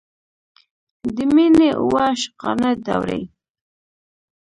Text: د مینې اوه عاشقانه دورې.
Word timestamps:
د 1.15 1.17
مینې 1.33 1.69
اوه 1.81 1.99
عاشقانه 2.07 2.69
دورې. 2.85 3.21